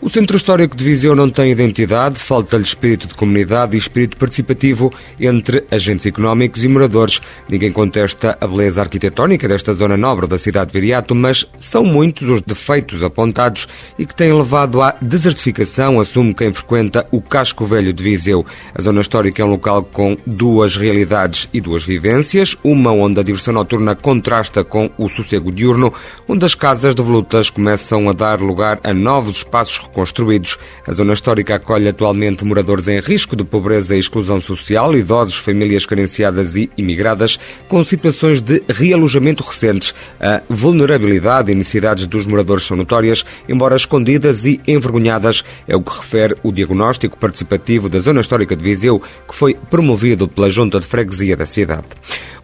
[0.00, 4.92] O Centro Histórico de Viseu não tem identidade, falta-lhe espírito de comunidade e espírito participativo
[5.18, 7.20] entre agentes económicos e moradores.
[7.48, 12.28] Ninguém contesta a beleza arquitetónica desta zona nobre da cidade de Viriato, mas são muitos
[12.28, 13.66] os defeitos apontados
[13.98, 18.46] e que têm levado à desertificação, assume quem frequenta o Casco Velho de Viseu.
[18.72, 23.24] A zona histórica é um local com duas realidades e duas vivências, uma onde a
[23.24, 25.92] diversão noturna contrasta com o sossego diurno,
[26.28, 30.58] onde as casas de volutas começam a dar lugar a novos espaços construídos.
[30.86, 35.86] A zona histórica acolhe atualmente moradores em risco de pobreza e exclusão social, idosos, famílias
[35.86, 37.38] carenciadas e imigradas,
[37.68, 39.94] com situações de realojamento recentes.
[40.20, 45.96] A vulnerabilidade e necessidades dos moradores são notórias, embora escondidas e envergonhadas, é o que
[45.96, 50.86] refere o diagnóstico participativo da Zona Histórica de Viseu, que foi promovido pela Junta de
[50.86, 51.86] Freguesia da cidade.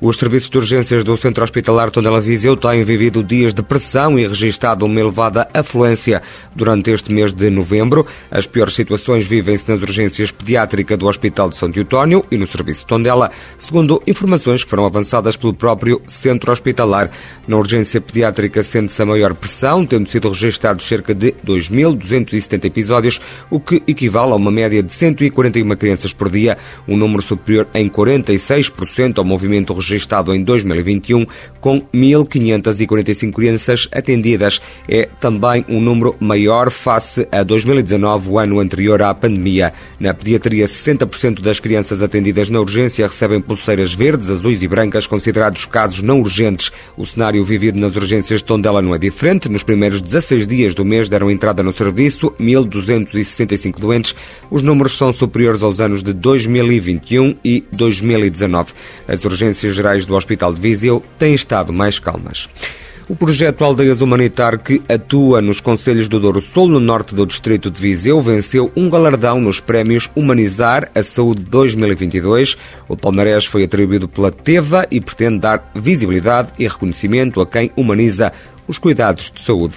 [0.00, 4.26] Os serviços de urgências do Centro Hospitalar Tondela Viseu têm vivido dias de pressão e
[4.26, 6.22] registado uma elevada afluência
[6.54, 8.06] durante este mês de novembro.
[8.30, 12.80] As piores situações vivem-se nas urgências pediátricas do Hospital de São Teutónio e no Serviço
[12.80, 17.10] de Tondela, segundo informações que foram avançadas pelo próprio Centro Hospitalar.
[17.46, 23.60] Na urgência pediátrica sente-se a maior pressão, tendo sido registrados cerca de 2.270 episódios, o
[23.60, 29.18] que equivale a uma média de 141 crianças por dia, um número superior em 46%
[29.18, 31.26] ao movimento registrado em 2021,
[31.60, 34.60] com 1.545 crianças atendidas.
[34.88, 39.72] É também um número maior face a 2019, o ano anterior à pandemia.
[39.98, 45.66] Na pediatria, 60% das crianças atendidas na urgência recebem pulseiras verdes, azuis e brancas, considerados
[45.66, 46.72] casos não urgentes.
[46.96, 49.48] O cenário vivido nas urgências de Tondela não é diferente.
[49.48, 54.14] Nos primeiros 16 dias do mês deram entrada no serviço 1.265 doentes.
[54.50, 58.72] Os números são superiores aos anos de 2021 e 2019.
[59.06, 62.48] As urgências gerais do Hospital de Viseu têm estado mais calmas.
[63.06, 67.70] O projeto Aldeias Humanitar, que atua nos Conselhos do Douro Sul, no norte do distrito
[67.70, 72.56] de Viseu, venceu um galardão nos prémios Humanizar a Saúde 2022.
[72.88, 78.32] O palmarés foi atribuído pela TEVA e pretende dar visibilidade e reconhecimento a quem humaniza
[78.66, 79.74] os cuidados de saúde.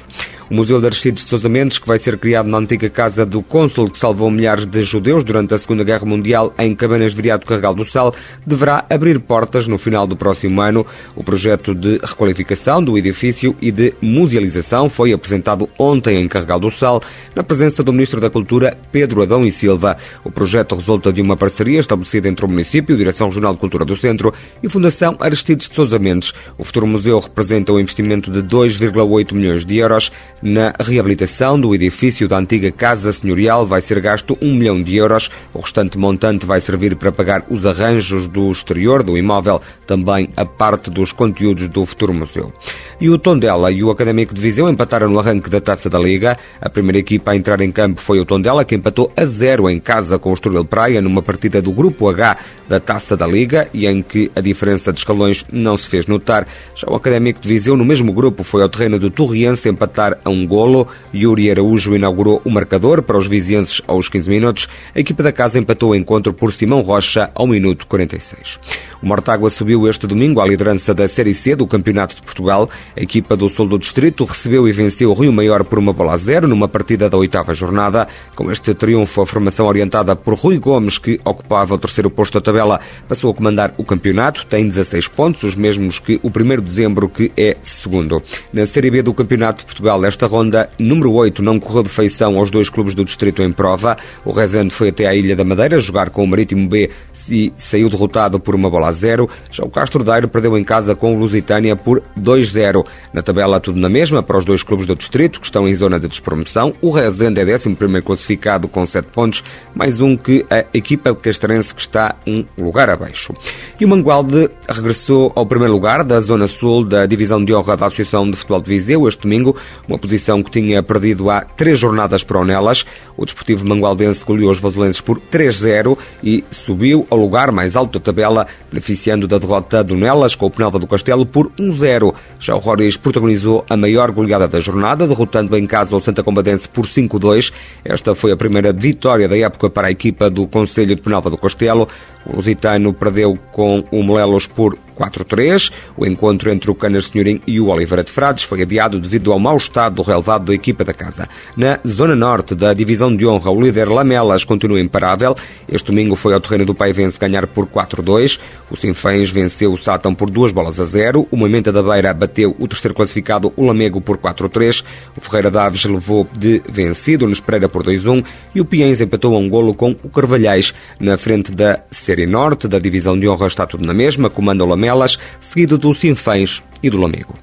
[0.49, 3.41] O Museu de Aristides de Sousa Mendes, que vai ser criado na antiga casa do
[3.41, 7.45] cônsul que salvou milhares de judeus durante a Segunda Guerra Mundial em Cabanas de Viriato
[7.45, 8.15] Carregal do Sal,
[8.45, 10.85] deverá abrir portas no final do próximo ano.
[11.17, 16.71] O projeto de requalificação do edifício e de musealização foi apresentado ontem em Carregal do
[16.71, 17.01] Sal,
[17.35, 19.97] na presença do Ministro da Cultura, Pedro Adão e Silva.
[20.23, 23.97] O projeto resulta de uma parceria estabelecida entre o município, Direção Regional de Cultura do
[23.97, 26.33] Centro e Fundação Aristides de Sousa Mendes.
[26.57, 30.09] O futuro museu representa um investimento de 2,8 milhões de euros
[30.41, 35.31] na reabilitação do edifício da antiga Casa Senhorial vai ser gasto 1 milhão de euros.
[35.53, 40.45] O restante montante vai servir para pagar os arranjos do exterior do imóvel, também a
[40.45, 42.53] parte dos conteúdos do futuro museu.
[43.01, 46.37] E o Tondela e o Académico de Viseu empataram no arranque da Taça da Liga.
[46.61, 49.79] A primeira equipa a entrar em campo foi o Tondela, que empatou a zero em
[49.79, 52.37] casa com o Estoril Praia numa partida do Grupo H
[52.67, 56.47] da Taça da Liga e em que a diferença de escalões não se fez notar.
[56.75, 60.29] Já o Académico de Viseu, no mesmo grupo, foi ao terreno do Torriense empatar a
[60.29, 60.87] um golo.
[61.13, 64.67] Yuri Araújo inaugurou o marcador para os vizienses aos 15 minutos.
[64.93, 68.59] A equipa da casa empatou o encontro por Simão Rocha ao minuto 46.
[69.01, 72.69] O Mortágua subiu este domingo à liderança da Série C do Campeonato de Portugal.
[72.95, 76.13] A equipa do Sul do Distrito recebeu e venceu o Rio Maior por uma bola
[76.13, 78.07] a zero numa partida da oitava jornada.
[78.35, 82.41] Com este triunfo, a formação orientada por Rui Gomes, que ocupava o terceiro posto da
[82.41, 84.45] tabela, passou a comandar o campeonato.
[84.47, 88.21] Tem 16 pontos, os mesmos que o 1 de dezembro, que é segundo.
[88.51, 92.37] Na Série B do Campeonato de Portugal, esta ronda número 8 não correu de feição
[92.37, 93.97] aos dois clubes do Distrito em prova.
[94.25, 96.89] O Rezende foi até à Ilha da Madeira jogar com o Marítimo B
[97.29, 99.29] e saiu derrotado por uma bola a 0.
[99.51, 102.85] Já o Castro Daire perdeu em casa com o Lusitânia por 2-0.
[103.13, 105.99] Na tabela, tudo na mesma para os dois clubes do distrito, que estão em zona
[105.99, 106.73] de despromoção.
[106.81, 109.43] O Rezende é 11 classificado com 7 pontos,
[109.75, 113.33] mais um que a equipa castrense que está um lugar abaixo.
[113.79, 117.87] E o Mangualde regressou ao primeiro lugar da zona sul da divisão de honra da
[117.87, 119.55] Associação de Futebol de Viseu este domingo,
[119.87, 122.85] uma posição que tinha perdido há três jornadas para o Nelas.
[123.17, 128.05] O Desportivo Mangualdense goleou os vaselenses por 3-0 e subiu ao lugar mais alto da
[128.05, 132.13] tabela, beneficiando da derrota do Nelas com o Penalva do Castelo por 1-0.
[132.39, 136.69] Já o Roriz protagonizou a maior goleada da jornada, derrotando em casa o Santa Combadense
[136.69, 137.51] por 5-2.
[137.83, 141.37] Esta foi a primeira vitória da época para a equipa do Conselho de Penalva do
[141.37, 141.85] Castelo.
[142.25, 145.71] O Lusitano perdeu com o Molelos por 4-3.
[145.95, 149.39] O encontro entre o Canas Senhorim e o Oliveira de Frades foi adiado devido ao
[149.39, 151.29] mau estado do relevado da equipa da casa.
[151.55, 155.35] Na zona norte da divisão de honra, o líder Lamelas continua imparável.
[155.69, 158.39] Este domingo foi ao terreno do Paivense ganhar por 4-2.
[158.69, 161.27] O Sinfãs venceu o Sátão por duas bolas a zero.
[161.31, 164.83] O Moimenta da Beira bateu o terceiro classificado, o Lamego, por 4-3.
[165.15, 169.49] O Ferreira Daves levou de vencido o Pereira por 2-1 e o Piens empatou um
[169.49, 170.73] golo com o Carvalhais.
[170.99, 174.67] Na frente da Série Norte, da divisão de honra está tudo na mesma, comanda o
[174.87, 177.37] Lamelas, seguido do Sinfãs e do Lamego.